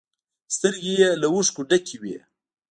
[0.55, 2.17] سترگې يې له اوښکو ډکې وې.